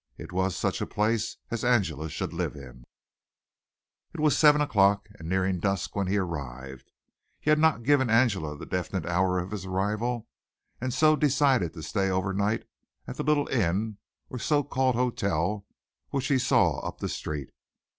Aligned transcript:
It 0.17 0.31
was 0.31 0.55
such 0.55 0.81
a 0.81 0.87
place 0.87 1.37
as 1.51 1.63
Angela 1.63 2.09
should 2.09 2.33
live 2.33 2.55
in. 2.55 2.85
It 4.15 4.19
was 4.19 4.35
seven 4.35 4.59
o'clock 4.59 5.07
and 5.19 5.29
nearing 5.29 5.59
dusk 5.59 5.95
when 5.95 6.07
he 6.07 6.17
arrived. 6.17 6.91
He 7.39 7.51
had 7.51 7.59
not 7.59 7.83
given 7.83 8.09
Angela 8.09 8.57
the 8.57 8.65
definite 8.65 9.05
hour 9.05 9.37
of 9.37 9.51
his 9.51 9.63
arrival 9.67 10.27
and 10.81 10.91
so 10.91 11.15
decided 11.15 11.73
to 11.75 11.83
stay 11.83 12.09
over 12.09 12.33
night 12.33 12.65
at 13.05 13.17
the 13.17 13.23
little 13.23 13.47
inn 13.49 13.99
or 14.27 14.39
so 14.39 14.63
called 14.63 14.95
hotel 14.95 15.67
which 16.09 16.29
he 16.29 16.39
saw 16.39 16.79
up 16.79 16.97
the 16.97 17.07
street. 17.07 17.51